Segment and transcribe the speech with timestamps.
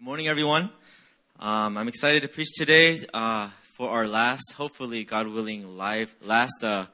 [0.00, 0.70] Good morning, everyone.
[1.38, 6.64] Um, I'm excited to preach today uh, for our last, hopefully, God willing, live last
[6.64, 6.86] uh,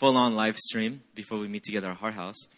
[0.00, 2.48] full-on live stream before we meet together at Heart House.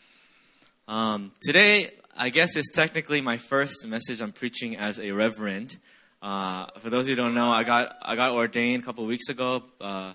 [0.88, 5.76] Um, today, I guess, is technically my first message I'm preaching as a reverend.
[6.22, 9.62] Uh, for those who don't know, I got I got ordained a couple weeks ago
[9.82, 10.14] uh,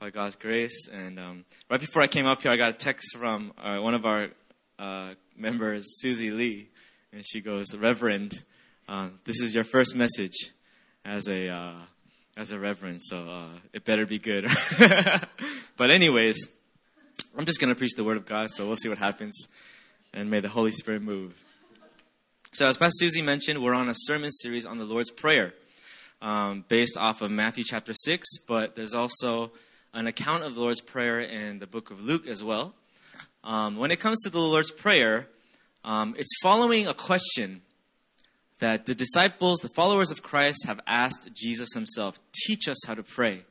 [0.00, 3.16] by God's grace, and um, right before I came up here, I got a text
[3.16, 4.30] from uh, one of our
[4.80, 6.70] uh, members, Susie Lee,
[7.12, 8.42] and she goes, "Reverend."
[8.88, 10.52] Uh, this is your first message
[11.04, 11.72] as a uh,
[12.36, 14.46] as a reverend, so uh, it better be good.
[15.76, 16.48] but anyways,
[17.36, 19.48] I'm just gonna preach the word of God, so we'll see what happens,
[20.14, 21.34] and may the Holy Spirit move.
[22.52, 25.52] So, as Pastor Susie mentioned, we're on a sermon series on the Lord's Prayer,
[26.22, 29.50] um, based off of Matthew chapter six, but there's also
[29.94, 32.72] an account of the Lord's Prayer in the book of Luke as well.
[33.42, 35.26] Um, when it comes to the Lord's Prayer,
[35.84, 37.62] um, it's following a question
[38.58, 43.02] that the disciples, the followers of Christ, have asked Jesus himself, teach us how to
[43.02, 43.42] pray.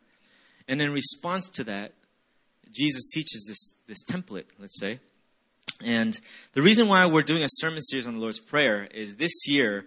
[0.67, 1.91] And in response to that,
[2.71, 4.99] Jesus teaches this, this template, let's say.
[5.83, 6.19] And
[6.53, 9.85] the reason why we're doing a sermon series on the Lord's Prayer is this year,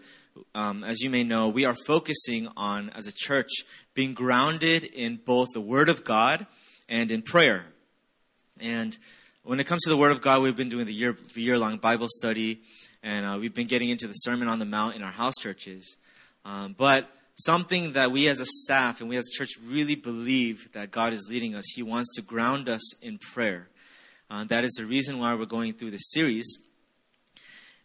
[0.55, 3.51] um, as you may know, we are focusing on, as a church,
[3.95, 6.47] being grounded in both the Word of God
[6.89, 7.65] and in prayer.
[8.61, 8.97] And
[9.43, 11.79] when it comes to the Word of God, we've been doing the year, year long
[11.79, 12.61] Bible study
[13.03, 15.97] and uh, we've been getting into the Sermon on the Mount in our house churches.
[16.45, 20.73] Um, but something that we as a staff and we as a church really believe
[20.73, 23.69] that God is leading us, He wants to ground us in prayer.
[24.31, 26.59] Uh, that is the reason why we're going through this series.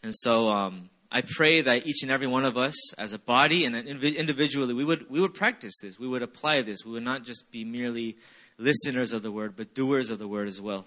[0.04, 3.66] And so um, I pray that each and every one of us, as a body
[3.66, 6.00] and individually, we would, we would practice this.
[6.00, 6.80] We would apply this.
[6.86, 8.18] We would not just be merely
[8.58, 10.86] listeners of the word, but doers of the word as well.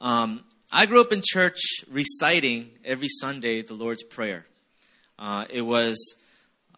[0.00, 0.42] Um,
[0.74, 4.46] I grew up in church reciting every Sunday the Lord's Prayer.
[5.18, 5.98] Uh, it was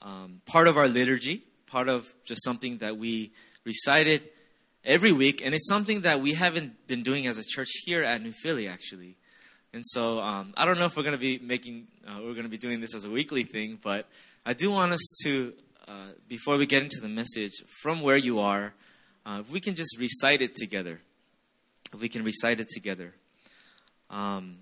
[0.03, 3.31] um, part of our liturgy, part of just something that we
[3.65, 4.29] recited
[4.85, 8.21] every week, and it's something that we haven't been doing as a church here at
[8.21, 9.15] New Philly, actually.
[9.73, 12.43] And so um, I don't know if we're going to be making, uh, we're going
[12.43, 14.09] to be doing this as a weekly thing, but
[14.45, 15.53] I do want us to,
[15.87, 15.93] uh,
[16.29, 18.75] before we get into the message, from where you are,
[19.25, 20.99] uh, if we can just recite it together.
[21.93, 23.15] If we can recite it together.
[24.11, 24.59] Um,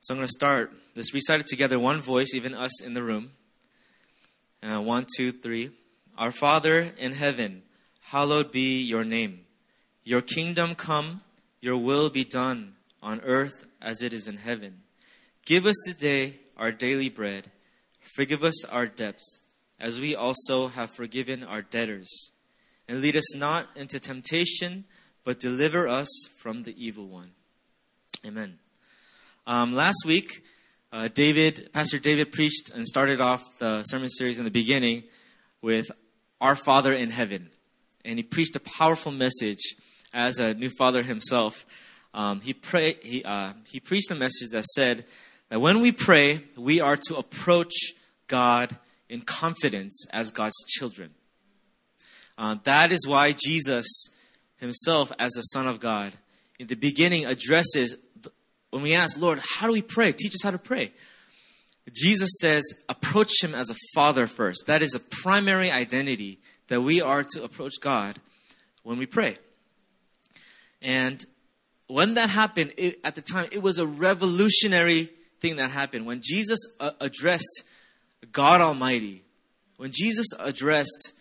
[0.00, 0.72] so I'm going to start.
[0.96, 3.30] Let's recite it together, one voice, even us in the room.
[4.62, 5.70] Uh, one, two, three.
[6.18, 7.62] Our Father in heaven,
[8.00, 9.40] hallowed be your name.
[10.04, 11.22] Your kingdom come,
[11.60, 14.82] your will be done on earth as it is in heaven.
[15.46, 17.50] Give us today our daily bread.
[18.14, 19.42] Forgive us our debts,
[19.80, 22.32] as we also have forgiven our debtors.
[22.88, 24.84] And lead us not into temptation,
[25.24, 27.30] but deliver us from the evil one.
[28.24, 28.56] Amen.
[29.48, 30.44] Um, last week,
[30.92, 35.02] uh, David, Pastor David preached and started off the sermon series in the beginning
[35.60, 35.90] with
[36.40, 37.50] Our Father in Heaven.
[38.04, 39.74] And he preached a powerful message
[40.14, 41.66] as a new father himself.
[42.14, 45.04] Um, he, pray, he, uh, he preached a message that said
[45.48, 47.74] that when we pray, we are to approach
[48.28, 48.76] God
[49.08, 51.10] in confidence as God's children.
[52.38, 53.86] Uh, that is why Jesus
[54.58, 56.12] himself, as the Son of God,
[56.62, 57.96] in the beginning addresses
[58.72, 60.12] when we ask, Lord, how do we pray?
[60.12, 60.92] Teach us how to pray.
[61.92, 64.64] Jesus says, approach him as a father first.
[64.66, 68.18] That is a primary identity that we are to approach God
[68.82, 69.36] when we pray.
[70.80, 71.22] And
[71.86, 75.10] when that happened, it, at the time, it was a revolutionary
[75.40, 76.06] thing that happened.
[76.06, 77.64] When Jesus uh, addressed
[78.32, 79.22] God Almighty,
[79.76, 81.12] when Jesus addressed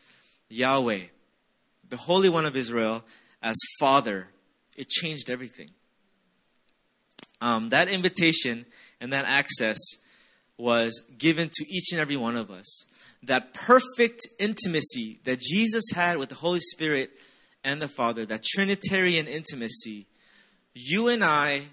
[0.47, 1.01] Yahweh,
[1.89, 3.03] the Holy One of Israel,
[3.44, 4.29] as Father,
[4.78, 5.72] it changed everything
[7.41, 8.66] um, that invitation
[9.02, 9.78] and that access
[10.57, 12.85] was given to each and every one of us.
[13.24, 17.12] That perfect intimacy that Jesus had with the Holy Spirit
[17.63, 20.07] and the Father, that Trinitarian intimacy,
[20.74, 21.63] you and I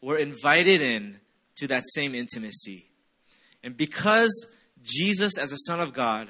[0.00, 1.20] were invited in
[1.56, 2.86] to that same intimacy.
[3.62, 6.28] And because Jesus, as the Son of God,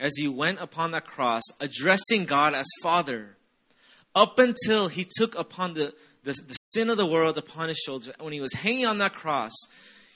[0.00, 3.36] as he went upon that cross, addressing God as Father,
[4.14, 8.10] up until he took upon the the, the sin of the world upon his shoulders.
[8.20, 9.54] When he was hanging on that cross,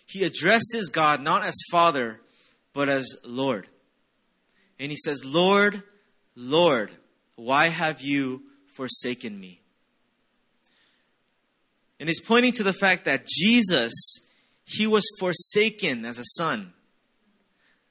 [0.07, 2.21] he addresses God not as Father,
[2.73, 3.67] but as Lord.
[4.79, 5.83] And he says, Lord,
[6.37, 6.91] Lord,
[7.37, 9.61] why have you forsaken me?
[12.01, 13.93] And he's pointing to the fact that Jesus,
[14.65, 16.73] he was forsaken as a son.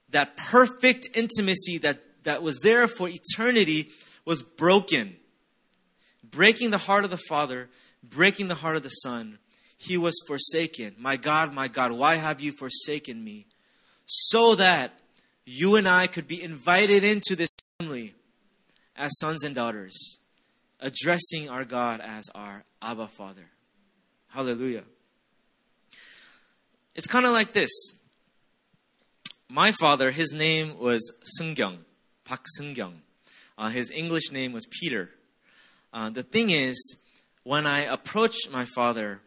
[0.10, 3.90] That perfect intimacy that, that was there for eternity
[4.26, 5.16] was broken,
[6.30, 7.70] breaking the heart of the Father
[8.04, 9.40] breaking the heart of the Son,
[9.78, 10.96] he was forsaken.
[10.98, 13.48] My God, my God, why have you forsaken me?
[14.14, 14.92] so that
[15.46, 17.50] you and I could be invited into this
[17.80, 18.14] family
[18.96, 20.20] as sons and daughters,
[20.82, 23.46] addressing our God as our Abba Father.
[24.28, 24.84] Hallelujah.
[26.94, 27.72] It's kind of like this.
[29.48, 31.78] My father, his name was Seungyeong,
[32.26, 32.96] Park Seungyeong.
[33.58, 35.10] Uh, his English name was Peter.
[35.94, 37.02] Uh, the thing is,
[37.45, 39.21] when I approached my father,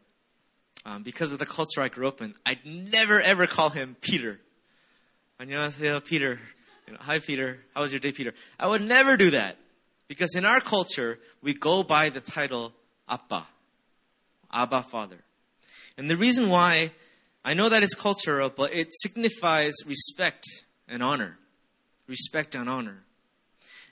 [0.86, 4.39] um, because of the culture I grew up in, I'd never ever call him Peter.
[5.39, 6.39] 안녕하세요, Peter.
[6.88, 7.57] You know, Hi, Peter.
[7.75, 8.33] How was your day, Peter?
[8.60, 9.57] I would never do that
[10.07, 12.74] because in our culture we go by the title
[13.07, 13.48] Appa,
[14.51, 15.19] Abba, Father.
[15.98, 16.92] And the reason why
[17.45, 20.45] I know that it's cultural, but it signifies respect
[20.88, 21.38] and honor,
[22.07, 23.04] respect and honor.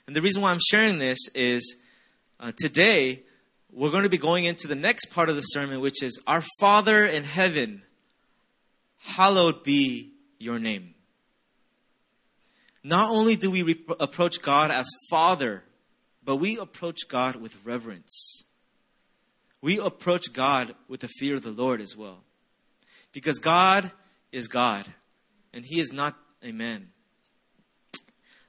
[0.06, 1.76] And the reason why I'm sharing this is
[2.40, 3.22] uh, today
[3.73, 6.43] we're going to be going into the next part of the sermon, which is Our
[6.59, 7.81] Father in heaven,
[8.99, 10.93] hallowed be your name.
[12.83, 15.63] Not only do we re- approach God as Father,
[16.23, 18.43] but we approach God with reverence.
[19.61, 22.19] We approach God with the fear of the Lord as well.
[23.11, 23.91] Because God
[24.31, 24.87] is God,
[25.53, 26.89] and He is not a man.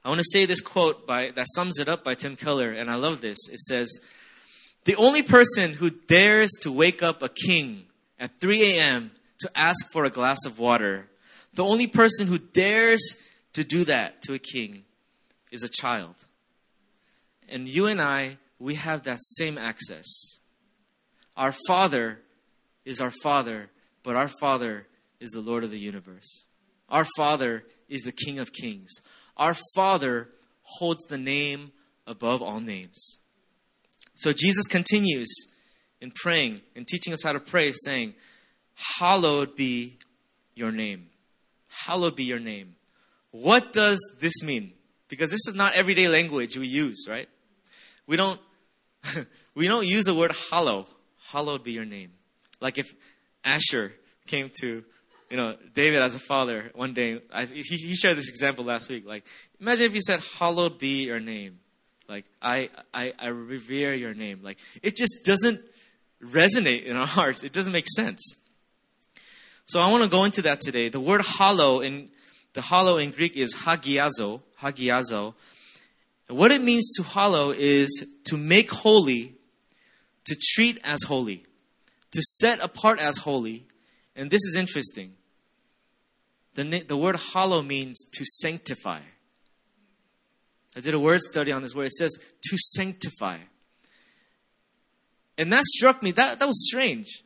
[0.03, 2.91] I want to say this quote by, that sums it up by Tim Keller, and
[2.91, 3.37] I love this.
[3.49, 3.89] It says,
[4.85, 7.85] the only person who dares to wake up a king
[8.19, 9.11] at 3 a.m.
[9.39, 11.07] to ask for a glass of water,
[11.53, 13.21] the only person who dares
[13.53, 14.83] to do that to a king
[15.51, 16.25] is a child.
[17.49, 20.39] And you and I, we have that same access.
[21.35, 22.19] Our Father
[22.85, 23.69] is our Father,
[24.03, 24.87] but our Father
[25.19, 26.45] is the Lord of the universe.
[26.89, 28.91] Our Father is the King of kings.
[29.37, 30.29] Our Father
[30.61, 31.71] holds the name
[32.07, 33.19] above all names.
[34.15, 35.29] So Jesus continues
[36.01, 38.15] in praying and teaching us how to pray, saying,
[38.99, 39.97] Hallowed be
[40.53, 41.09] your name.
[41.69, 42.75] Hallowed be your name.
[43.31, 44.73] What does this mean?
[45.07, 47.29] Because this is not everyday language we use, right?
[48.07, 48.39] We don't
[49.55, 50.87] we don't use the word hallow.
[51.31, 52.11] Hallowed be your name.
[52.59, 52.93] Like if
[53.43, 53.93] Asher
[54.27, 54.83] came to
[55.29, 58.89] you know, David as a father one day, I, he, he shared this example last
[58.89, 59.05] week.
[59.05, 59.25] Like,
[59.59, 61.59] imagine if you said, Hallowed be your name.
[62.07, 64.41] Like, I, I, I revere your name.
[64.43, 65.59] Like, it just doesn't
[66.23, 67.43] resonate in our hearts.
[67.43, 68.41] It doesn't make sense.
[69.65, 70.89] So I want to go into that today.
[70.89, 72.09] The word hollow in
[72.53, 75.33] the hollow in Greek is hagiazo, hagiazo.
[76.29, 79.35] What it means to hollow is to make holy,
[80.25, 81.43] to treat as holy,
[82.11, 83.65] to set apart as holy.
[84.15, 85.15] And this is interesting.
[86.53, 89.01] The, the word hollow means to sanctify.
[90.75, 91.85] I did a word study on this word.
[91.85, 93.37] It says to sanctify.
[95.37, 96.11] And that struck me.
[96.11, 97.23] That, that was strange.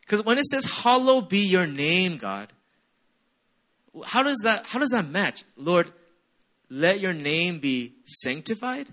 [0.00, 2.48] Because when it says, Hallowed be your name, God,
[4.04, 5.44] how does that how does that match?
[5.56, 5.90] Lord,
[6.68, 8.88] let your name be sanctified?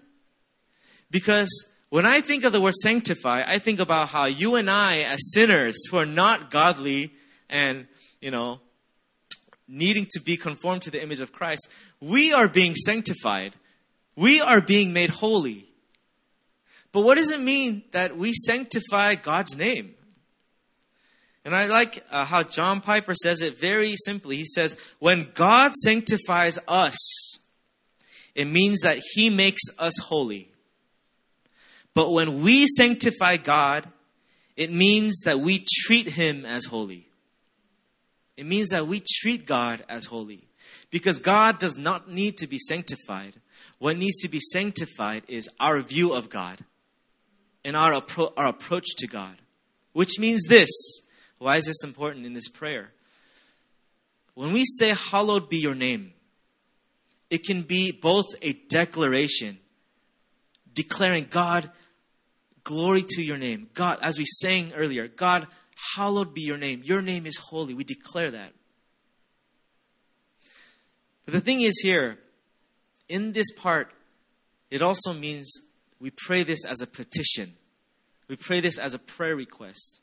[1.09, 1.49] Because
[1.89, 5.19] when I think of the word sanctify, I think about how you and I, as
[5.33, 7.13] sinners who are not godly
[7.49, 7.87] and,
[8.19, 8.59] you know,
[9.69, 11.71] needing to be conformed to the image of Christ,
[12.01, 13.53] we are being sanctified
[14.17, 15.65] we are being made holy.
[16.91, 19.93] But what does it mean that we sanctify God's name?
[21.45, 24.35] And I like uh, how John Piper says it very simply.
[24.35, 26.97] He says, When God sanctifies us,
[28.35, 30.51] it means that He makes us holy.
[31.93, 33.87] But when we sanctify God,
[34.57, 37.07] it means that we treat Him as holy.
[38.35, 40.47] It means that we treat God as holy.
[40.89, 43.35] Because God does not need to be sanctified.
[43.79, 46.59] What needs to be sanctified is our view of God
[47.63, 49.37] and our, appro- our approach to God.
[49.93, 50.69] Which means this.
[51.37, 52.91] Why is this important in this prayer?
[54.33, 56.13] When we say, Hallowed be your name,
[57.29, 59.59] it can be both a declaration,
[60.73, 61.69] declaring, God,
[62.63, 63.69] glory to your name.
[63.73, 65.47] God, as we sang earlier, God,
[65.95, 66.81] hallowed be your name.
[66.83, 67.73] Your name is holy.
[67.73, 68.53] We declare that.
[71.25, 72.17] But the thing is here,
[73.09, 73.91] in this part,
[74.69, 75.51] it also means
[75.99, 77.53] we pray this as a petition.
[78.27, 80.01] We pray this as a prayer request.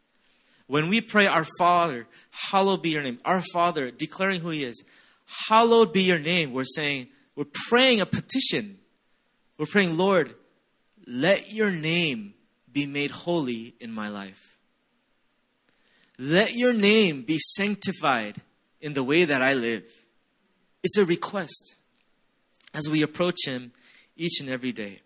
[0.66, 4.82] When we pray, Our Father, hallowed be your name, our Father, declaring who He is,
[5.48, 8.78] hallowed be your name, we're saying, we're praying a petition.
[9.58, 10.34] We're praying, Lord,
[11.06, 12.34] let your name
[12.72, 14.58] be made holy in my life.
[16.18, 18.36] Let your name be sanctified
[18.80, 19.84] in the way that I live.
[20.82, 21.76] It's a request
[22.74, 23.72] as we approach Him
[24.16, 25.00] each and every day.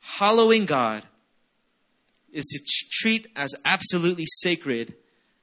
[0.00, 1.04] Hallowing God
[2.32, 4.94] is to treat as absolutely sacred,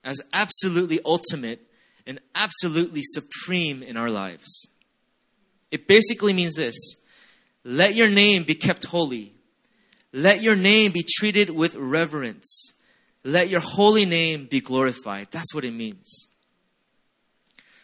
[0.04, 1.62] as absolutely ultimate,
[2.06, 4.68] and absolutely supreme in our lives.
[5.72, 6.76] It basically means this
[7.64, 9.34] let your name be kept holy,
[10.12, 12.74] let your name be treated with reverence,
[13.24, 15.28] let your holy name be glorified.
[15.32, 16.28] That's what it means.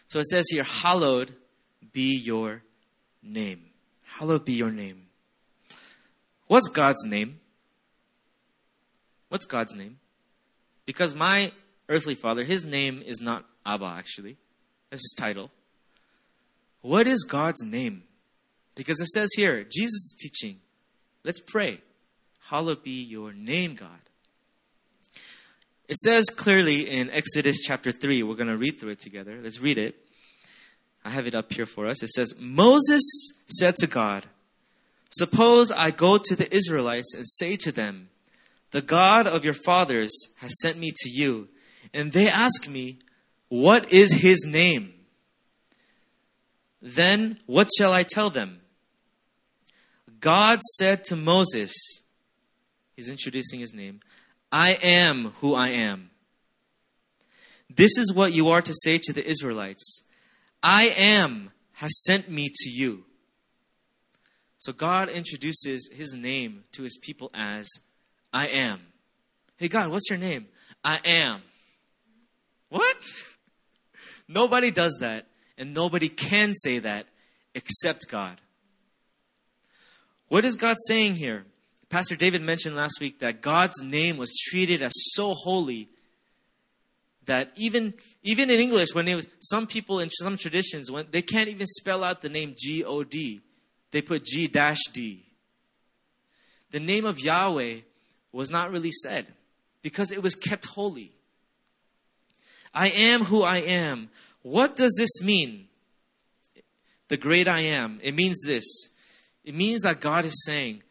[0.06, 1.34] So it says here, hallowed
[1.92, 2.62] be your
[3.22, 3.66] name.
[4.04, 5.06] Hallowed be your name.
[6.46, 7.40] What's God's name?
[9.28, 9.98] What's God's name?
[10.86, 11.52] Because my
[11.88, 14.36] earthly father, his name is not Abba, actually.
[14.90, 15.50] That's his title.
[16.80, 18.04] What is God's name?
[18.74, 20.60] Because it says here, Jesus is teaching.
[21.24, 21.82] Let's pray.
[22.48, 23.90] Hallowed be your name, God.
[25.88, 29.38] It says clearly in Exodus chapter 3, we're going to read through it together.
[29.42, 30.07] Let's read it.
[31.04, 32.02] I have it up here for us.
[32.02, 33.02] It says, Moses
[33.48, 34.26] said to God,
[35.10, 38.10] Suppose I go to the Israelites and say to them,
[38.72, 41.48] The God of your fathers has sent me to you,
[41.94, 42.98] and they ask me,
[43.48, 44.92] What is his name?
[46.82, 48.60] Then what shall I tell them?
[50.20, 51.72] God said to Moses,
[52.96, 54.00] He's introducing his name,
[54.50, 56.10] I am who I am.
[57.70, 60.02] This is what you are to say to the Israelites
[60.62, 63.04] I am has sent me to you.
[64.58, 67.68] So God introduces his name to his people as
[68.32, 68.80] I am.
[69.56, 70.46] Hey, God, what's your name?
[70.84, 71.42] I am.
[72.68, 72.96] What?
[74.28, 77.06] nobody does that, and nobody can say that
[77.54, 78.40] except God.
[80.28, 81.44] What is God saying here?
[81.88, 85.88] Pastor David mentioned last week that God's name was treated as so holy
[87.28, 91.22] that even even in English, when it was, some people in some traditions, when they
[91.22, 93.40] can't even spell out the name G O D,
[93.92, 95.24] they put G dash D.
[96.70, 97.76] The name of Yahweh
[98.32, 99.26] was not really said
[99.82, 101.12] because it was kept holy.
[102.74, 104.10] I am who I am.
[104.42, 105.68] What does this mean?
[107.08, 108.00] The great I am.
[108.02, 108.66] It means this.
[109.44, 110.82] It means that God is saying,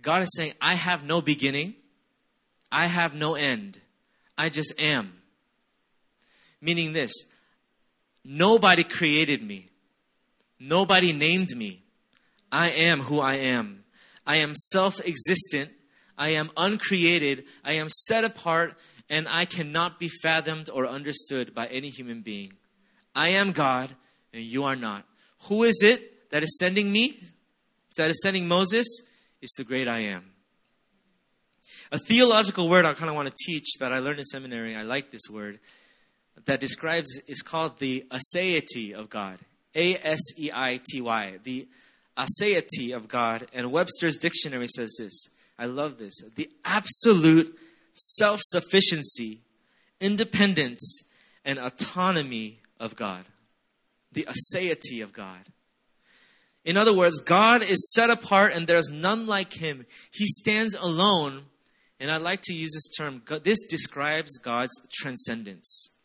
[0.00, 1.74] God is saying, I have no beginning,
[2.70, 3.80] I have no end,
[4.38, 5.16] I just am.
[6.66, 7.12] Meaning this
[8.24, 9.68] nobody created me,
[10.58, 11.84] nobody named me.
[12.50, 13.84] I am who I am.
[14.26, 15.70] I am self existent.
[16.18, 17.44] I am uncreated.
[17.64, 18.74] I am set apart,
[19.08, 22.52] and I cannot be fathomed or understood by any human being.
[23.14, 23.94] I am God,
[24.32, 25.04] and you are not.
[25.48, 27.20] Who is it that is sending me?
[27.96, 28.86] That is sending Moses?
[29.40, 30.32] It's the great I am.
[31.92, 34.82] A theological word I kind of want to teach that I learned in seminary, I
[34.82, 35.60] like this word,
[36.44, 39.38] that describes is called the aseity of God.
[39.74, 41.38] A S E I T Y.
[41.42, 41.66] The
[42.16, 43.46] aseity of God.
[43.52, 45.28] And Webster's dictionary says this.
[45.58, 46.14] I love this.
[46.34, 47.58] The absolute
[47.92, 49.40] self sufficiency,
[50.00, 51.02] independence,
[51.44, 53.24] and autonomy of God.
[54.12, 55.44] The aseity of God.
[56.64, 59.86] In other words, God is set apart and there's none like him.
[60.12, 61.44] He stands alone.
[61.98, 63.22] And I'd like to use this term.
[63.42, 65.95] This describes God's transcendence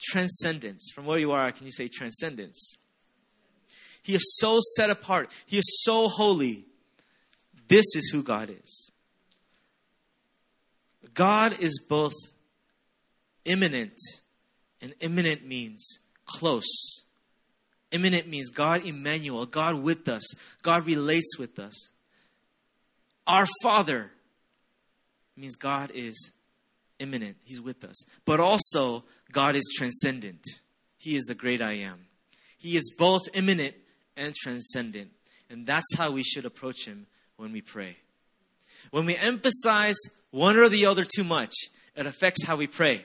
[0.00, 0.90] transcendence.
[0.94, 2.78] From where you are, can you say transcendence?
[4.02, 6.64] He is so set apart, He is so holy.
[7.68, 8.90] This is who God is.
[11.14, 12.14] God is both
[13.44, 13.98] immanent,
[14.80, 17.04] and immanent means close.
[17.90, 20.24] Immanent means God Emmanuel, God with us,
[20.62, 21.90] God relates with us.
[23.26, 24.12] Our Father
[25.36, 26.32] means God is
[26.98, 28.04] immanent, He's with us.
[28.24, 30.42] But also, God is transcendent.
[30.98, 32.06] He is the great I am.
[32.58, 33.74] He is both immanent
[34.16, 35.10] and transcendent.
[35.50, 37.96] And that's how we should approach Him when we pray.
[38.90, 39.96] When we emphasize
[40.30, 41.54] one or the other too much,
[41.94, 43.02] it affects how we pray.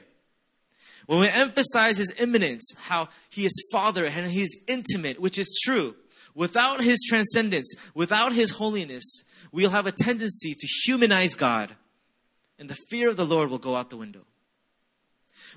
[1.05, 5.62] When we emphasize His immanence, how He is Father and He is intimate, which is
[5.63, 5.95] true,
[6.33, 11.75] without His transcendence, without His holiness, we'll have a tendency to humanize God,
[12.62, 14.22] and the fear of the Lord will go out the window.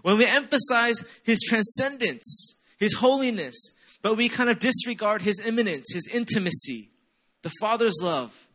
[0.01, 6.09] When we emphasize his transcendence, his holiness, but we kind of disregard his immanence, his
[6.11, 6.89] intimacy,
[7.43, 8.49] the Father's love,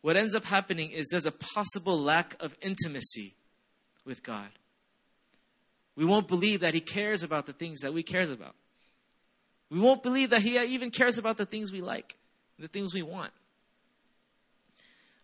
[0.00, 3.34] what ends up happening is there's a possible lack of intimacy
[4.04, 4.48] with God.
[5.96, 8.54] We won't believe that he cares about the things that we cares about.
[9.70, 12.14] We won't believe that he even cares about the things we like,
[12.60, 13.32] the things we want.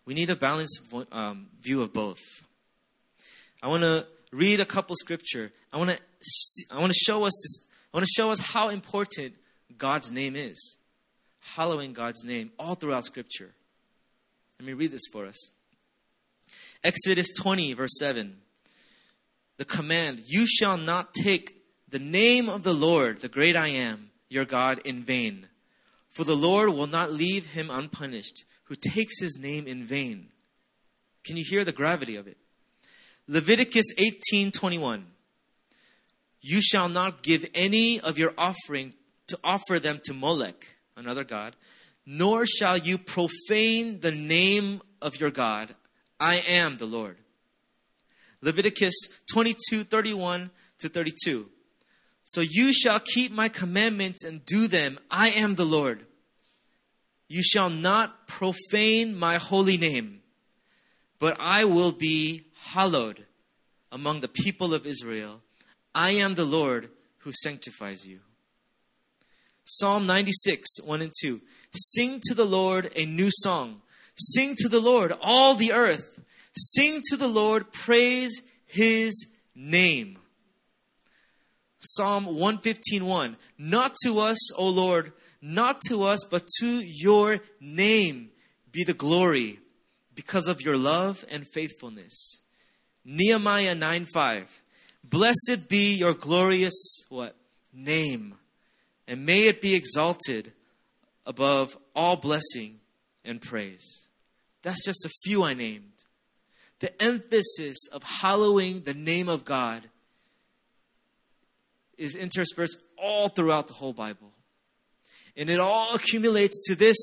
[0.05, 2.19] We need a balanced um, view of both.
[3.61, 5.51] I want to read a couple scripture.
[5.71, 5.99] I want to
[6.71, 7.67] I want to show us this.
[7.93, 9.35] I want to show us how important
[9.77, 10.77] God's name is.
[11.39, 13.51] Hallowing God's name all throughout scripture.
[14.59, 15.51] Let me read this for us.
[16.83, 18.37] Exodus 20 verse 7.
[19.57, 21.55] The command, you shall not take
[21.87, 25.47] the name of the Lord, the great I am, your God, in vain.
[26.09, 30.29] For the Lord will not leave him unpunished who takes his name in vain.
[31.23, 32.37] Can you hear the gravity of it?
[33.27, 35.05] Leviticus 18:21
[36.41, 38.93] You shall not give any of your offering
[39.27, 41.55] to offer them to Molech, another god,
[42.05, 45.75] nor shall you profane the name of your God.
[46.19, 47.17] I am the Lord.
[48.41, 48.93] Leviticus
[49.33, 51.49] 22:31 to 32
[52.23, 54.99] so you shall keep my commandments and do them.
[55.11, 56.05] I am the Lord.
[57.27, 60.21] You shall not profane my holy name,
[61.19, 63.25] but I will be hallowed
[63.91, 65.41] among the people of Israel.
[65.95, 66.89] I am the Lord
[67.19, 68.19] who sanctifies you.
[69.65, 71.39] Psalm 96, 1 and 2.
[71.71, 73.81] Sing to the Lord a new song.
[74.15, 76.21] Sing to the Lord, all the earth.
[76.55, 80.17] Sing to the Lord, praise his name.
[81.79, 85.11] Psalm 115:1 Not to us, O Lord,
[85.43, 88.31] not to us, but to your name
[88.71, 89.59] be the glory
[90.15, 92.39] because of your love and faithfulness.
[93.05, 94.61] Nehemiah 9 5.
[95.03, 97.35] Blessed be your glorious what?
[97.73, 98.35] name
[99.07, 100.53] and may it be exalted
[101.25, 102.79] above all blessing
[103.25, 104.07] and praise.
[104.61, 105.91] That's just a few I named.
[106.79, 109.83] The emphasis of hallowing the name of God
[111.97, 114.32] is interspersed all throughout the whole Bible.
[115.35, 116.97] And it all accumulates to this,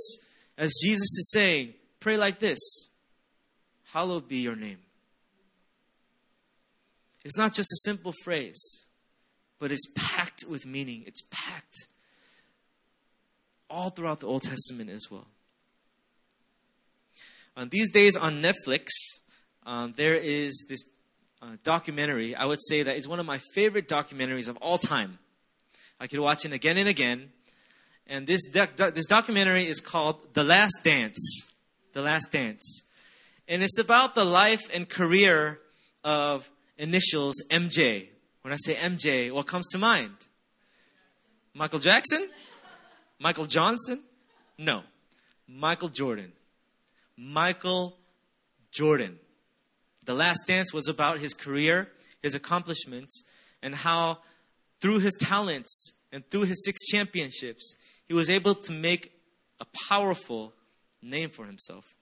[0.57, 2.59] as Jesus is saying, pray like this
[3.93, 4.79] Hallowed be your name.
[7.25, 8.85] It's not just a simple phrase,
[9.59, 11.03] but it's packed with meaning.
[11.07, 11.87] It's packed
[13.69, 15.27] all throughout the Old Testament as well.
[17.57, 18.89] Uh, these days on Netflix,
[19.67, 20.89] um, there is this
[21.43, 25.19] uh, documentary, I would say that is one of my favorite documentaries of all time.
[25.99, 27.31] I could watch it again and again.
[28.11, 31.53] And this, doc- this documentary is called The Last Dance.
[31.93, 32.83] The Last Dance.
[33.47, 35.61] And it's about the life and career
[36.03, 38.09] of initials MJ.
[38.43, 40.13] When I say MJ, what comes to mind?
[41.55, 42.29] Michael Jackson?
[43.21, 44.03] Michael Johnson?
[44.59, 44.83] No.
[45.47, 46.33] Michael Jordan.
[47.17, 47.97] Michael
[48.73, 49.21] Jordan.
[50.05, 51.89] The Last Dance was about his career,
[52.23, 53.23] his accomplishments,
[53.63, 54.19] and how
[54.81, 57.77] through his talents and through his six championships,
[58.11, 59.13] he was able to make
[59.61, 60.53] a powerful
[61.01, 61.95] name for himself.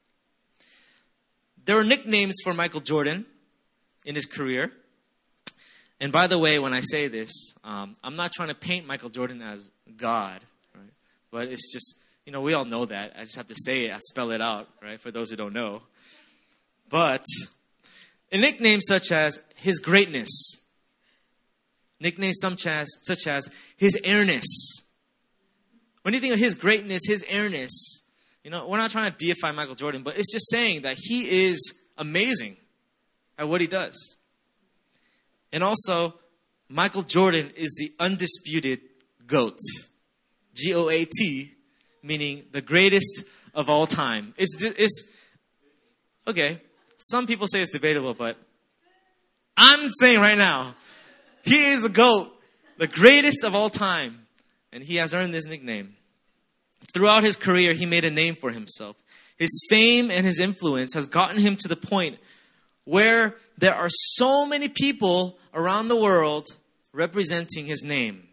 [1.67, 3.27] There were nicknames for Michael Jordan
[4.07, 4.73] in his career.
[6.01, 7.31] And by the way, when I say this,
[7.63, 10.41] um, I'm not trying to paint Michael Jordan as God,
[10.75, 10.91] right?
[11.31, 13.13] But it's just, you know, we all know that.
[13.15, 15.53] I just have to say it, I spell it out, right, for those who don't
[15.53, 15.83] know.
[16.89, 17.25] But
[18.33, 20.31] a nickname such as his greatness,
[22.01, 24.47] nicknames such as, such as his airness.
[26.09, 28.01] When you think of his greatness, his airness,
[28.43, 31.49] you know, we're not trying to deify Michael Jordan, but it's just saying that he
[31.49, 32.57] is amazing
[33.37, 34.17] at what he does.
[35.53, 36.15] And also,
[36.67, 38.81] Michael Jordan is the undisputed
[39.27, 39.59] GOAT.
[40.55, 41.53] G O A T,
[42.03, 44.33] meaning the greatest of all time.
[44.39, 45.13] It's, it's
[46.27, 46.59] okay,
[46.97, 48.39] some people say it's debatable, but
[49.59, 50.75] I'm saying right now,
[51.45, 52.35] he is the GOAT,
[52.79, 54.25] the greatest of all time.
[54.71, 55.97] And he has earned this nickname.
[56.93, 58.97] Throughout his career, he made a name for himself.
[59.37, 62.19] His fame and his influence has gotten him to the point
[62.85, 66.47] where there are so many people around the world
[66.93, 68.27] representing his name.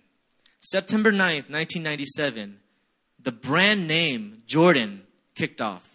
[0.62, 2.60] September 9th, 1997,
[3.22, 5.04] the brand name Jordan
[5.36, 5.88] kicked off.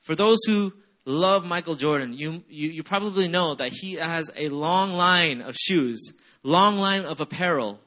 [0.00, 0.72] For those who
[1.04, 5.54] love Michael Jordan, you, you, you probably know that he has a long line of
[5.54, 7.78] shoes, long line of apparel.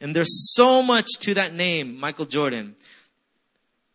[0.00, 2.76] And there's so much to that name, Michael Jordan.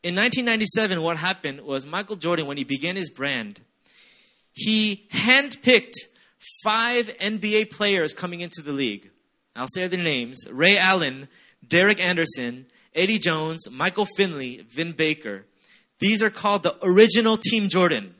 [0.03, 3.61] In 1997, what happened was Michael Jordan, when he began his brand,
[4.51, 5.93] he handpicked
[6.63, 9.09] five NBA players coming into the league.
[9.55, 11.29] I'll say their names Ray Allen,
[11.65, 15.45] Derek Anderson, Eddie Jones, Michael Finley, Vin Baker.
[15.99, 18.13] These are called the original Team Jordan.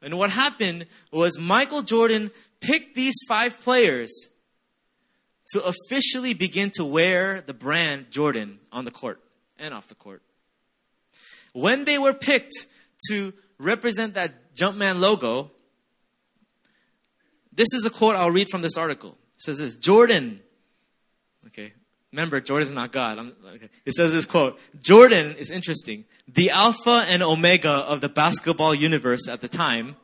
[0.00, 4.28] And what happened was Michael Jordan picked these five players
[5.48, 9.20] to officially begin to wear the brand Jordan on the court
[9.58, 10.22] and off the court.
[11.52, 12.54] When they were picked
[13.08, 15.50] to represent that Jumpman logo,
[17.52, 19.16] this is a quote I'll read from this article.
[19.34, 20.40] It says this Jordan,
[21.46, 21.72] okay,
[22.12, 23.18] remember, Jordan is not God.
[23.54, 23.68] Okay.
[23.84, 29.28] It says this quote Jordan is interesting the alpha and omega of the basketball universe
[29.28, 29.96] at the time,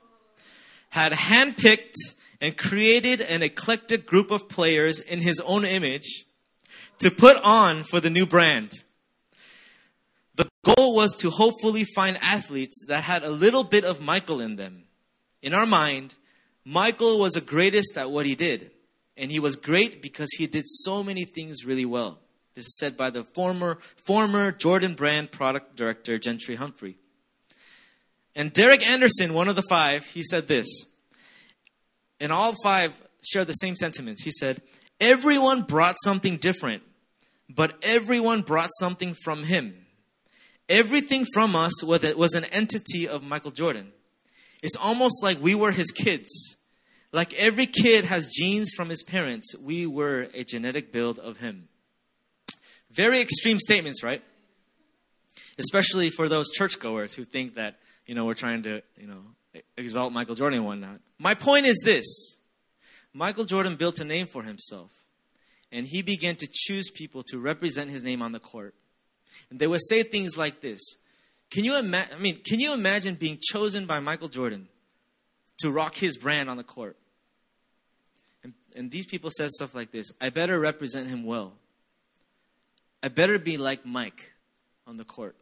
[0.91, 1.95] had handpicked
[2.43, 6.25] and created an eclectic group of players in his own image
[6.99, 8.73] to put on for the new brand.
[10.35, 14.57] The goal was to hopefully find athletes that had a little bit of Michael in
[14.57, 14.83] them.
[15.41, 16.17] In our mind,
[16.65, 18.73] Michael was the greatest at what he did.
[19.17, 22.19] And he was great because he did so many things really well.
[22.55, 26.97] This is said by the former, former Jordan Brand product director, Gentry Humphrey.
[28.35, 30.67] And Derek Anderson, one of the five, he said this.
[32.23, 34.23] And all five share the same sentiments.
[34.23, 34.63] He said,
[35.01, 36.85] Everyone brought something different,
[37.49, 39.87] but everyone brought something from him.
[40.69, 43.93] Everything from us was an entity of Michael Jordan.
[44.63, 46.57] It's almost like we were his kids.
[47.13, 51.69] Like every kid has genes from his parents, we were a genetic build of him.
[52.93, 54.23] Very extreme statements, right?
[55.59, 59.23] Especially for those churchgoers who think that, you know, we're trying to, you know,
[59.77, 61.01] exalt Michael Jordan and whatnot.
[61.19, 62.39] My point is this
[63.13, 64.91] Michael Jordan built a name for himself,
[65.71, 68.75] and he began to choose people to represent his name on the court.
[69.51, 70.81] And they would say things like this
[71.51, 72.15] Can you imagine?
[72.17, 74.69] I mean, can you imagine being chosen by Michael Jordan
[75.59, 76.97] to rock his brand on the court?
[78.43, 81.55] And, and these people said stuff like this I better represent him well.
[83.03, 84.33] I better be like Mike
[84.87, 85.37] on the court.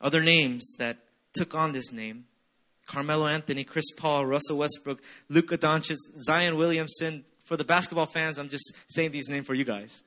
[0.00, 0.98] Other names that
[1.34, 2.24] took on this name
[2.86, 7.24] Carmelo Anthony, Chris Paul, Russell Westbrook, Luka Doncic, Zion Williamson.
[7.44, 10.02] For the basketball fans, I'm just saying these names for you guys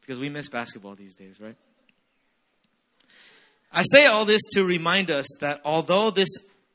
[0.00, 1.56] because we miss basketball these days, right?
[3.72, 6.28] I say all this to remind us that although this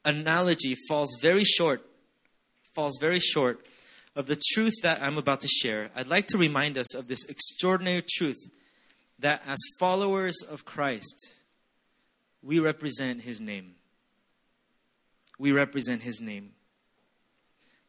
[0.06, 1.86] analogy falls very short,
[2.74, 3.64] falls very short
[4.16, 7.30] of the truth that I'm about to share, I'd like to remind us of this
[7.30, 8.38] extraordinary truth
[9.20, 11.36] that as followers of Christ,
[12.48, 13.76] we represent his name.
[15.38, 16.54] We represent his name.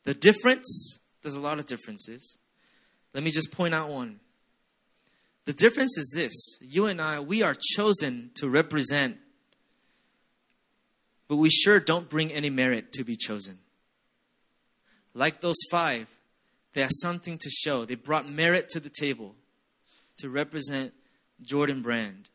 [0.02, 2.38] The difference, there's a lot of differences.
[3.14, 4.18] Let me just point out one.
[5.44, 9.18] The difference is this you and I, we are chosen to represent,
[11.28, 13.58] but we sure don't bring any merit to be chosen.
[15.14, 16.08] Like those five,
[16.74, 17.84] they have something to show.
[17.84, 19.36] They brought merit to the table
[20.16, 20.92] to represent
[21.42, 22.28] Jordan Brand.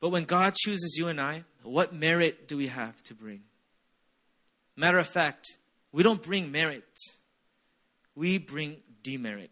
[0.00, 3.42] But when God chooses you and I, what merit do we have to bring?
[4.76, 5.56] Matter of fact,
[5.90, 6.84] we don't bring merit,
[8.14, 9.50] we bring demerit.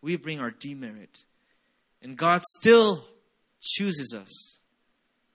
[0.00, 1.24] We bring our demerit.
[2.02, 3.04] And God still
[3.60, 4.60] chooses us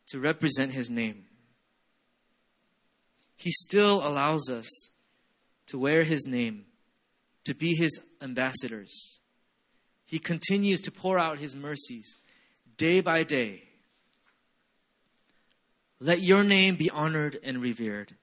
[0.08, 1.26] to represent His name.
[3.36, 4.68] He still allows us
[5.68, 6.66] to wear His name,
[7.44, 9.20] to be His ambassadors.
[10.06, 12.16] He continues to pour out His mercies
[12.78, 13.64] day by day.
[16.00, 18.16] Let your name be honored and revered.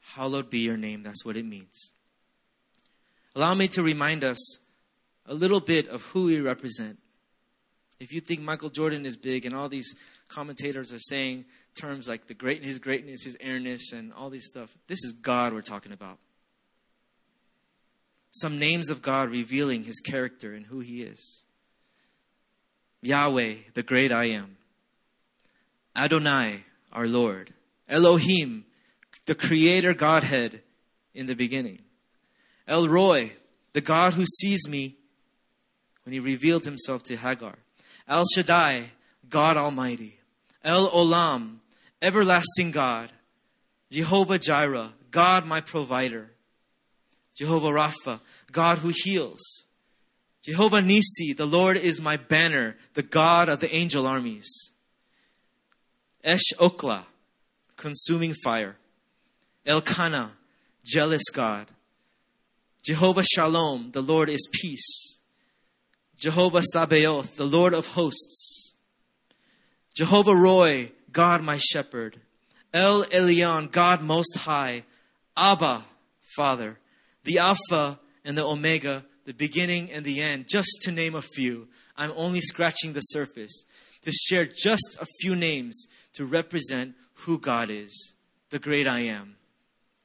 [0.00, 1.02] Hallowed be your name.
[1.02, 1.92] That's what it means.
[3.34, 4.60] Allow me to remind us
[5.26, 6.98] a little bit of who we represent.
[8.00, 9.94] If you think Michael Jordan is big and all these
[10.28, 14.74] commentators are saying terms like the great his greatness, his airness, and all these stuff,
[14.86, 16.18] this is God we're talking about.
[18.30, 21.42] Some names of God revealing his character and who he is.
[23.06, 24.56] Yahweh, the great I am.
[25.94, 27.52] Adonai, our Lord.
[27.88, 28.64] Elohim,
[29.26, 30.60] the creator Godhead
[31.14, 31.80] in the beginning.
[32.66, 33.32] El Roi,
[33.72, 34.96] the God who sees me
[36.04, 37.54] when he revealed himself to Hagar.
[38.08, 38.90] El Shaddai,
[39.28, 40.18] God Almighty.
[40.64, 41.58] El Olam,
[42.02, 43.10] everlasting God.
[43.90, 46.30] Jehovah Jireh, God my provider.
[47.36, 49.65] Jehovah Rapha, God who heals.
[50.46, 54.70] Jehovah Nissi, the Lord is my banner, the God of the angel armies.
[56.22, 57.02] Esh Okla,
[57.76, 58.76] consuming fire.
[59.66, 60.30] El Kanna,
[60.84, 61.66] jealous God.
[62.84, 65.18] Jehovah Shalom, the Lord is peace.
[66.16, 68.74] Jehovah Sabaoth, the Lord of hosts.
[69.96, 72.20] Jehovah Roy, God my shepherd.
[72.72, 74.84] El Elyon, God most high.
[75.36, 75.82] Abba,
[76.36, 76.78] Father.
[77.24, 81.68] The Alpha and the Omega, the beginning and the end, just to name a few.
[81.96, 83.64] I'm only scratching the surface
[84.02, 88.14] to share just a few names to represent who God is,
[88.50, 89.36] the great I am.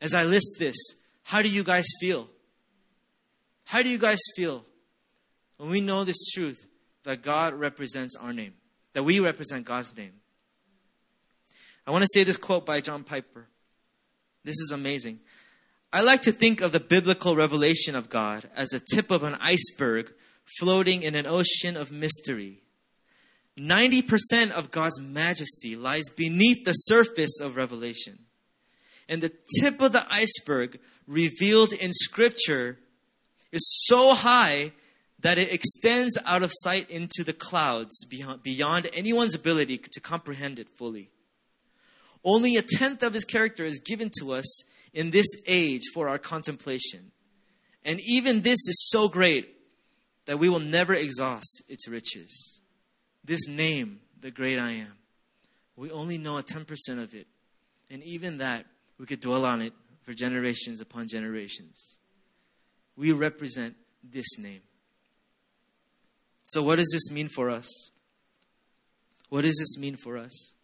[0.02, 0.76] As I list this,
[1.24, 2.28] how do you guys feel?
[3.66, 4.66] How do you guys feel
[5.58, 6.68] when we know this truth
[7.04, 8.54] that God represents our name,
[8.94, 10.14] that we represent God's name?
[11.86, 13.48] I want to say this quote by John Piper.
[14.44, 15.20] This is amazing.
[15.94, 19.36] I like to think of the biblical revelation of God as the tip of an
[19.42, 20.14] iceberg
[20.58, 22.62] floating in an ocean of mystery.
[23.60, 28.20] 90% of God's majesty lies beneath the surface of revelation.
[29.10, 32.80] And the tip of the iceberg revealed in Scripture
[33.52, 34.72] is so high
[35.20, 38.06] that it extends out of sight into the clouds
[38.42, 41.10] beyond anyone's ability to comprehend it fully.
[42.24, 46.18] Only a tenth of his character is given to us in this age for our
[46.18, 47.12] contemplation.
[47.84, 49.50] And even this is so great
[50.26, 52.62] that we will never exhaust its riches.
[53.24, 54.94] This name, the great I am,
[55.76, 56.68] we only know a 10%
[57.02, 57.28] of it.
[57.90, 58.66] And even that,
[58.98, 59.74] we could dwell on it
[60.04, 62.00] for generations upon generations.
[62.96, 64.62] We represent this name.
[66.44, 67.92] So, what does this mean for us?
[69.30, 70.56] What does this mean for us?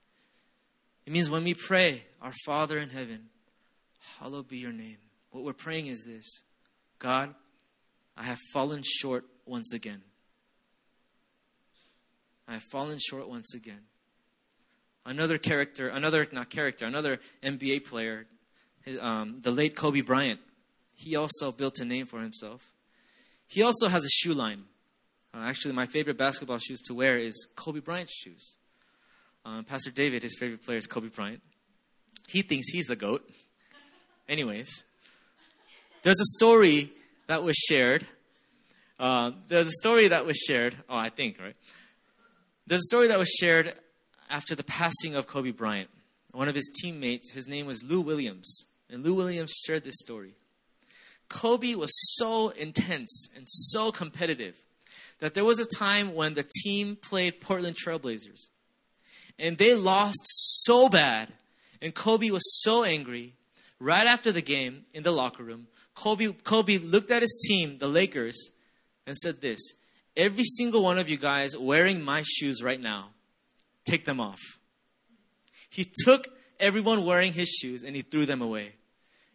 [1.06, 3.30] It means when we pray, Our Father in heaven,
[4.20, 4.98] hallowed be your name.
[5.32, 6.44] What we're praying is this
[7.00, 7.34] God,
[8.16, 10.02] I have fallen short once again.
[12.48, 13.82] I have fallen short once again.
[15.06, 18.26] Another character, another, not character, another NBA player,
[19.00, 20.40] um, the late Kobe Bryant,
[20.94, 22.72] he also built a name for himself.
[23.48, 24.64] He also has a shoe line.
[25.34, 28.58] Uh, actually, my favorite basketball shoes to wear is Kobe Bryant's shoes.
[29.46, 31.42] Um, Pastor David, his favorite player is Kobe Bryant.
[32.28, 33.30] He thinks he's the GOAT.
[34.30, 34.84] Anyways,
[36.04, 36.92] there's a story
[37.28, 38.06] that was shared.
[39.00, 40.76] Uh, there's a story that was shared.
[40.90, 41.56] Oh, I think, right?
[42.66, 43.74] There's a story that was shared
[44.30, 45.90] after the passing of Kobe Bryant.
[46.32, 48.68] One of his teammates, his name was Lou Williams.
[48.90, 50.34] And Lou Williams shared this story.
[51.30, 54.56] Kobe was so intense and so competitive
[55.20, 58.50] that there was a time when the team played Portland Trailblazers.
[59.40, 61.30] And they lost so bad.
[61.82, 63.34] And Kobe was so angry.
[63.80, 67.88] Right after the game in the locker room, Kobe, Kobe looked at his team, the
[67.88, 68.52] Lakers,
[69.06, 69.60] and said this
[70.16, 73.10] Every single one of you guys wearing my shoes right now,
[73.86, 74.40] take them off.
[75.70, 76.28] He took
[76.60, 78.74] everyone wearing his shoes and he threw them away.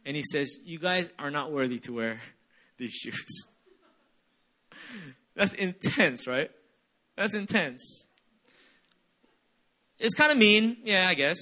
[0.04, 2.20] And he says, You guys are not worthy to wear
[2.78, 3.46] these shoes.
[5.34, 6.50] That's intense, right?
[7.16, 8.06] That's intense.
[9.98, 11.38] It's kind of mean, yeah, I guess.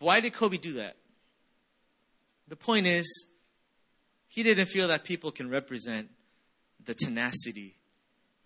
[0.00, 0.96] Why did Kobe do that?
[2.50, 3.30] The point is,
[4.28, 6.10] he didn't feel that people can represent
[6.84, 7.76] the tenacity,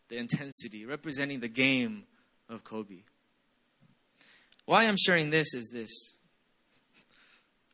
[0.09, 2.05] the intensity, representing the game
[2.49, 3.03] of Kobe.
[4.65, 5.91] Why I'm sharing this is this.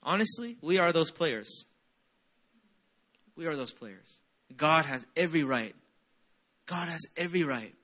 [0.02, 1.66] Honestly, we are those players.
[3.36, 4.22] We are those players.
[4.56, 5.74] God has every right
[6.70, 7.74] God has every right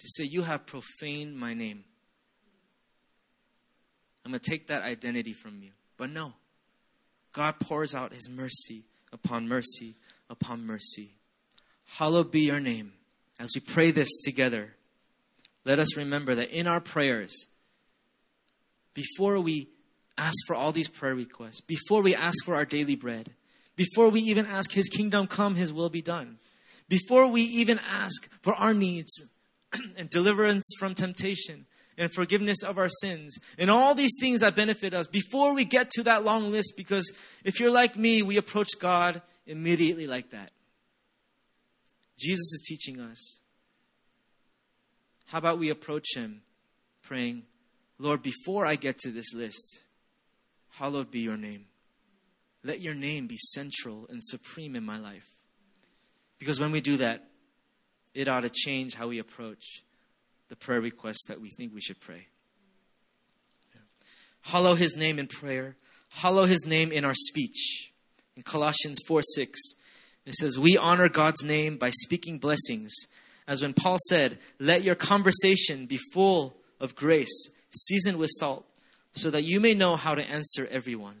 [0.00, 1.84] to say, You have profaned my name.
[4.24, 5.70] I'm going to take that identity from you.
[5.96, 6.32] But no,
[7.34, 9.96] God pours out his mercy upon mercy
[10.30, 11.10] upon mercy.
[11.98, 12.92] Hallowed be your name.
[13.38, 14.74] As we pray this together,
[15.64, 17.48] let us remember that in our prayers,
[18.94, 19.68] before we
[20.16, 23.32] ask for all these prayer requests, before we ask for our daily bread,
[23.76, 26.38] before we even ask His kingdom come, His will be done,
[26.88, 29.12] before we even ask for our needs
[29.96, 33.38] and deliverance from temptation and forgiveness of our sins.
[33.58, 37.12] And all these things that benefit us before we get to that long list because
[37.44, 40.50] if you're like me we approach god immediately like that.
[42.18, 43.40] Jesus is teaching us.
[45.26, 46.42] How about we approach him
[47.02, 47.42] praying
[47.98, 49.82] lord before i get to this list
[50.78, 51.66] hallowed be your name.
[52.62, 55.28] Let your name be central and supreme in my life.
[56.38, 57.24] Because when we do that,
[58.14, 59.82] it ought to change how we approach
[60.48, 62.26] the prayer requests that we think we should pray.
[64.42, 65.76] Hallow his name in prayer,
[66.10, 67.92] hallow his name in our speech.
[68.36, 69.60] In Colossians 4 6,
[70.26, 72.92] it says, We honor God's name by speaking blessings.
[73.46, 78.66] As when Paul said, Let your conversation be full of grace, seasoned with salt,
[79.12, 81.16] so that you may know how to answer everyone.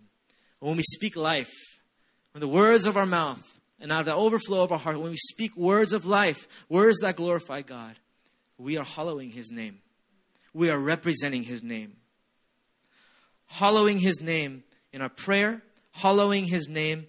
[0.60, 1.52] When we speak life,
[2.32, 5.10] when the words of our mouth and out of the overflow of our heart, when
[5.10, 7.96] we speak words of life, words that glorify God,
[8.58, 9.80] we are hallowing His name.
[10.52, 11.96] We are representing His name.
[13.46, 15.62] Hallowing His name in our prayer,
[15.92, 17.06] hallowing His name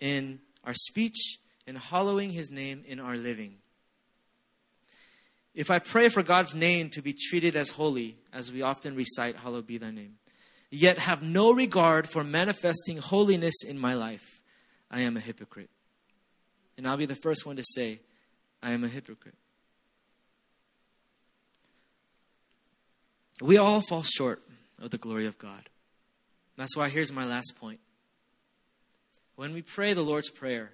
[0.00, 3.56] in our speech, and hallowing His name in our living.
[5.54, 9.36] If I pray for God's name to be treated as holy, as we often recite,
[9.36, 10.14] Hallowed be thy name,
[10.70, 14.40] yet have no regard for manifesting holiness in my life,
[14.90, 15.70] I am a hypocrite.
[16.78, 18.00] And I'll be the first one to say,
[18.62, 19.34] I am a hypocrite.
[23.40, 24.42] We all fall short
[24.80, 25.68] of the glory of God.
[26.56, 27.80] That's why here's my last point.
[29.36, 30.72] When we pray the Lord's Prayer,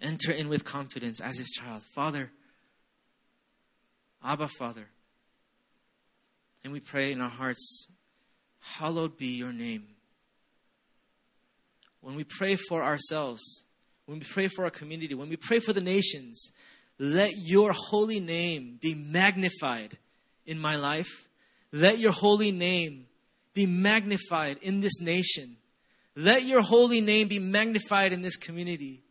[0.00, 1.84] enter in with confidence as his child.
[1.94, 2.30] Father,
[4.24, 4.88] Abba, Father.
[6.64, 7.88] And we pray in our hearts,
[8.60, 9.86] Hallowed be your name.
[12.00, 13.64] when we pray for ourselves,
[14.06, 16.52] when we pray for our community, when we pray for the nations,
[16.98, 19.98] let your holy name be magnified
[20.44, 21.25] in my life.
[21.72, 23.06] Let your holy name
[23.54, 25.56] be magnified in this nation.
[26.14, 29.02] Let your holy name be magnified in this community.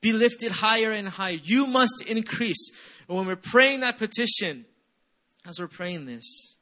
[0.00, 1.38] Be lifted higher and higher.
[1.42, 2.70] You must increase.
[3.08, 4.64] And when we're praying that petition,
[5.46, 6.56] as we're praying this,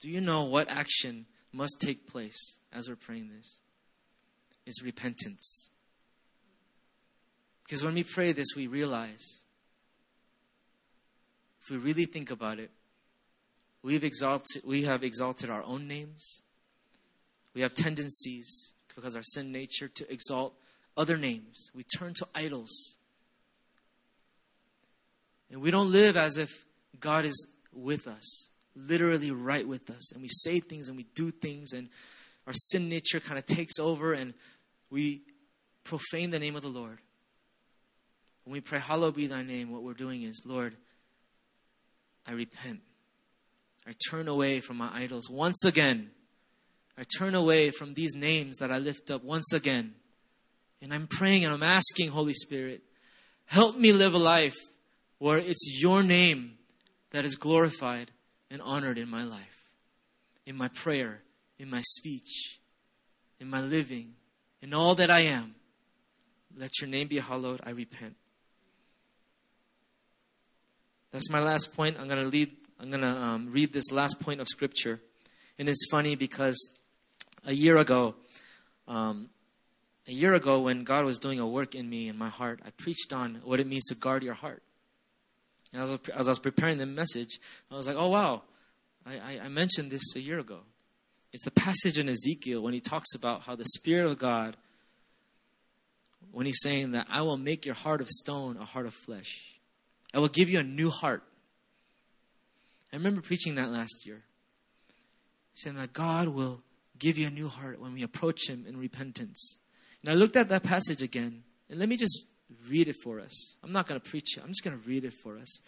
[0.00, 3.58] do you know what action must take place as we're praying this?
[4.66, 5.70] It's repentance.
[7.64, 9.44] Because when we pray this, we realize,
[11.62, 12.70] if we really think about it,
[13.88, 16.42] we've exalted, we have exalted our own names.
[17.54, 20.52] We have tendencies, because our sin nature, to exalt
[20.94, 21.70] other names.
[21.74, 22.98] We turn to idols.
[25.50, 26.66] And we don't live as if
[27.00, 30.12] God is with us, literally right with us.
[30.12, 31.88] And we say things and we do things, and
[32.46, 34.34] our sin nature kind of takes over, and
[34.90, 35.22] we
[35.84, 36.98] profane the name of the Lord.
[38.44, 40.76] When we pray, Hallowed be thy name, what we're doing is, Lord,
[42.26, 42.80] I repent.
[43.88, 46.10] I turn away from my idols once again.
[46.98, 49.94] I turn away from these names that I lift up once again.
[50.82, 52.82] And I'm praying and I'm asking, Holy Spirit,
[53.46, 54.56] help me live a life
[55.18, 56.58] where it's your name
[57.12, 58.10] that is glorified
[58.50, 59.70] and honored in my life,
[60.44, 61.22] in my prayer,
[61.58, 62.58] in my speech,
[63.40, 64.14] in my living,
[64.60, 65.54] in all that I am.
[66.56, 67.60] Let your name be hallowed.
[67.64, 68.16] I repent.
[71.10, 71.96] That's my last point.
[71.98, 72.54] I'm going to lead.
[72.80, 75.00] I'm going to um, read this last point of scripture,
[75.58, 76.78] and it's funny because
[77.44, 78.14] a year ago,
[78.86, 79.30] um,
[80.06, 82.70] a year ago, when God was doing a work in me in my heart, I
[82.70, 84.62] preached on what it means to guard your heart.
[85.72, 87.38] And as, as I was preparing the message,
[87.70, 88.42] I was like, oh, wow,
[89.04, 90.60] I, I, I mentioned this a year ago.
[91.32, 94.56] It's the passage in Ezekiel when he talks about how the Spirit of God,
[96.32, 99.58] when he's saying that I will make your heart of stone a heart of flesh,
[100.14, 101.22] I will give you a new heart.
[102.92, 104.22] I remember preaching that last year.
[105.54, 106.62] Saying that God will
[106.98, 109.58] give you a new heart when we approach Him in repentance.
[110.02, 112.26] And I looked at that passage again, and let me just
[112.68, 113.56] read it for us.
[113.62, 115.60] I'm not going to preach it, I'm just going to read it for us.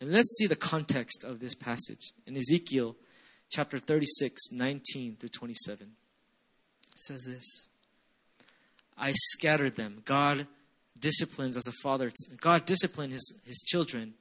[0.00, 2.12] And let's see the context of this passage.
[2.26, 2.94] In Ezekiel
[3.50, 7.68] chapter 36, 19 through 27, it says this
[8.96, 10.02] I scattered them.
[10.04, 10.46] God
[10.98, 12.10] disciplines as a father.
[12.40, 14.14] God disciplined his, his children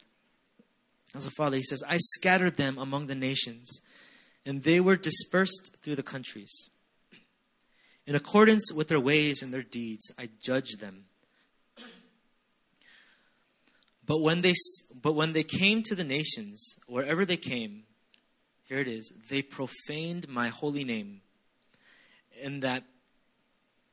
[1.17, 1.57] as a father.
[1.57, 3.81] He says, I scattered them among the nations,
[4.45, 6.69] and they were dispersed through the countries.
[8.05, 11.05] In accordance with their ways and their deeds, I judged them.
[14.05, 14.53] But when they
[15.03, 17.83] but when they came to the nations, wherever they came,
[18.63, 21.21] here it is, they profaned my holy name.
[22.41, 22.83] And that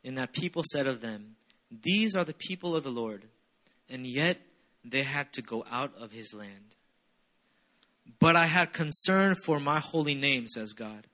[0.05, 1.35] in that people said of them,
[1.71, 3.25] These are the people of the Lord,
[3.91, 4.39] and yet
[4.85, 6.77] they had to go out of his land.
[8.19, 11.07] But I had concern for my holy name, says God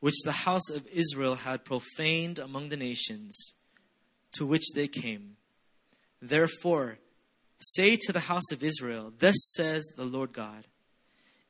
[0.00, 3.54] which the house of Israel had profaned among the nations
[4.32, 5.36] to which they came.
[6.20, 6.98] Therefore,
[7.58, 10.66] say to the house of Israel, Thus says the Lord God,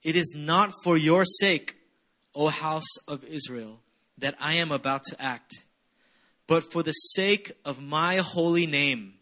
[0.02, 1.76] It is not for your sake,
[2.34, 3.80] O house of Israel,
[4.16, 5.64] that I am about to act,
[6.46, 9.14] but for the sake of my holy name,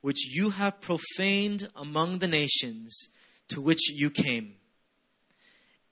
[0.00, 3.08] which you have profaned among the nations
[3.48, 4.54] to which you came.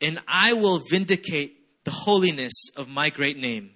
[0.03, 3.71] And I will vindicate the holiness of my great name,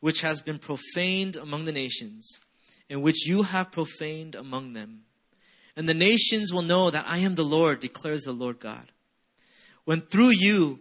[0.00, 2.28] which has been profaned among the nations,
[2.90, 5.04] and which you have profaned among them.
[5.76, 8.90] And the nations will know that I am the Lord, declares the Lord God.
[9.84, 10.80] When through you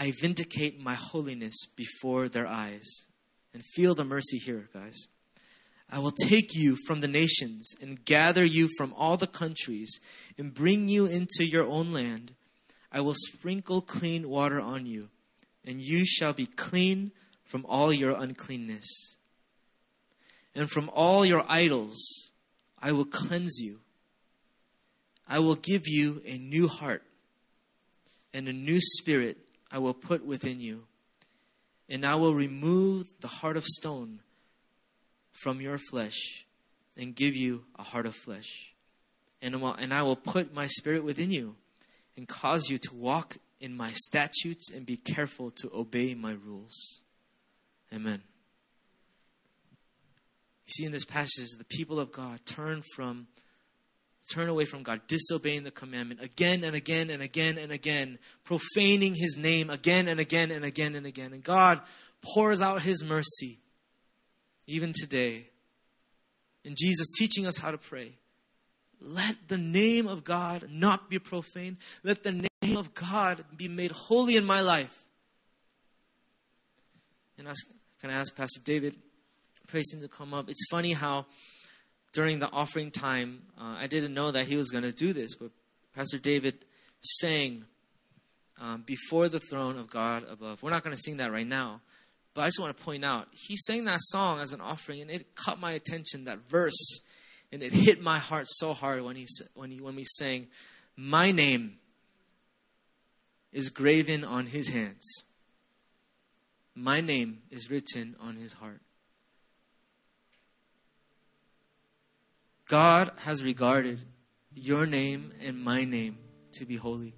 [0.00, 2.88] I vindicate my holiness before their eyes.
[3.52, 5.08] And feel the mercy here, guys.
[5.90, 10.00] I will take you from the nations and gather you from all the countries
[10.38, 12.32] and bring you into your own land.
[12.92, 15.08] I will sprinkle clean water on you
[15.66, 17.12] and you shall be clean
[17.44, 19.16] from all your uncleanness.
[20.54, 22.30] And from all your idols
[22.80, 23.80] I will cleanse you.
[25.28, 27.04] I will give you a new heart,
[28.34, 29.36] and a new spirit
[29.70, 30.84] I will put within you.
[31.88, 34.20] And I will remove the heart of stone
[35.30, 36.44] from your flesh
[36.96, 38.72] and give you a heart of flesh.
[39.42, 39.54] And
[39.92, 41.54] I will put my spirit within you
[42.16, 47.02] and cause you to walk in my statutes and be careful to obey my rules.
[47.94, 48.22] Amen.
[50.66, 53.26] You see in this passage, the people of God turn from
[54.30, 59.14] turn away from God, disobeying the commandment again and again and again and again, profaning
[59.14, 61.32] his name again and again and again and again.
[61.32, 61.80] And God
[62.22, 63.58] pours out his mercy.
[64.66, 65.48] even today,
[66.64, 68.12] in Jesus teaching us how to pray,
[69.00, 71.78] let the name of God not be profaned.
[72.02, 75.04] Let the name of God be made holy in my life.
[77.38, 77.54] And I
[78.00, 78.96] can I ask Pastor David,
[79.66, 80.48] praise him to come up?
[80.48, 81.26] It's funny how
[82.12, 85.36] during the offering time, uh, I didn't know that he was going to do this,
[85.36, 85.50] but
[85.94, 86.64] Pastor David
[87.00, 87.64] sang
[88.60, 90.62] um, before the throne of God above.
[90.62, 91.80] We're not going to sing that right now,
[92.34, 95.10] but I just want to point out he sang that song as an offering, and
[95.10, 97.00] it caught my attention that verse,
[97.52, 100.48] and it hit my heart so hard when he when he when we sang,
[100.96, 101.78] "My name
[103.52, 105.24] is graven on His hands.
[106.74, 108.80] My name is written on His heart."
[112.66, 113.98] God has regarded
[114.54, 116.18] your name and my name
[116.52, 117.14] to be holy.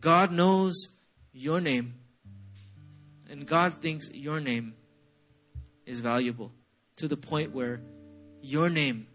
[0.00, 0.96] God knows
[1.32, 1.94] your name,
[3.28, 4.74] and God thinks your name
[5.84, 6.52] is valuable
[6.96, 7.80] to the point where
[8.42, 9.06] your name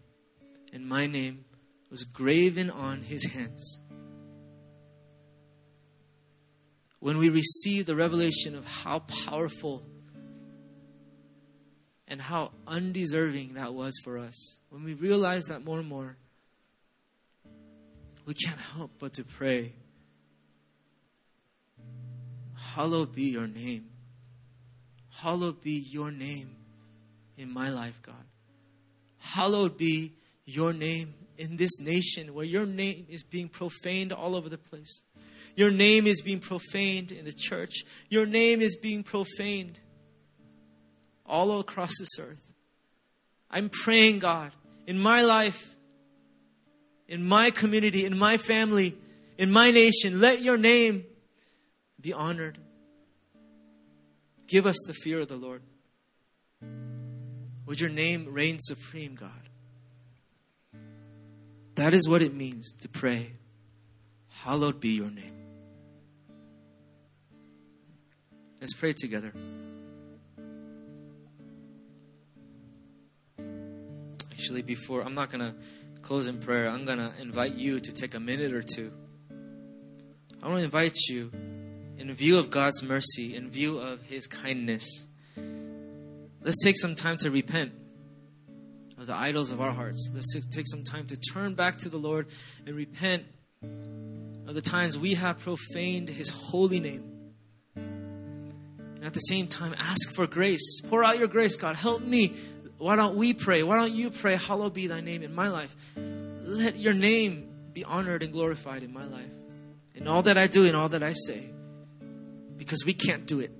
[0.72, 1.44] and my name
[1.90, 3.80] was graven on his hands.
[7.00, 9.84] When we receive the revelation of how powerful
[12.08, 16.16] and how undeserving that was for us, when we realize that more and more,
[18.26, 19.74] we can't help but to pray
[22.74, 23.88] Hallowed be your name.
[25.18, 26.56] Hallowed be your name
[27.38, 28.26] in my life, God.
[29.24, 30.12] Hallowed be
[30.44, 35.02] your name in this nation where your name is being profaned all over the place.
[35.56, 37.84] Your name is being profaned in the church.
[38.10, 39.80] Your name is being profaned
[41.24, 42.42] all across this earth.
[43.50, 44.52] I'm praying, God,
[44.86, 45.74] in my life,
[47.08, 48.94] in my community, in my family,
[49.38, 51.04] in my nation, let your name
[51.98, 52.58] be honored.
[54.48, 55.62] Give us the fear of the Lord.
[57.66, 59.30] Would your name reign supreme, God?
[61.76, 63.32] That is what it means to pray.
[64.28, 65.32] Hallowed be your name.
[68.60, 69.32] Let's pray together.
[74.30, 75.54] Actually, before, I'm not going to
[76.02, 76.68] close in prayer.
[76.68, 78.92] I'm going to invite you to take a minute or two.
[80.42, 81.30] I want to invite you
[81.98, 85.06] in view of God's mercy, in view of His kindness,
[86.44, 87.72] let's take some time to repent
[88.98, 90.08] of the idols of our hearts.
[90.14, 92.28] Let's take some time to turn back to the Lord
[92.66, 93.24] and repent
[94.46, 97.10] of the times we have profaned His holy name.
[97.74, 100.80] And at the same time, ask for grace.
[100.82, 101.74] Pour out your grace, God.
[101.74, 102.34] Help me.
[102.78, 103.62] Why don't we pray?
[103.62, 105.74] Why don't you pray, Hallowed be thy name in my life?
[105.96, 109.30] Let your name be honored and glorified in my life.
[109.94, 111.50] In all that I do and all that I say
[112.56, 113.50] because we can't do it.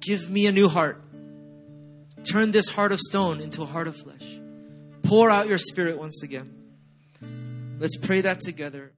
[0.00, 1.00] Give me a new heart.
[2.24, 4.38] Turn this heart of stone into a heart of flesh.
[5.02, 6.54] Pour out your spirit once again.
[7.78, 8.92] Let's pray that together.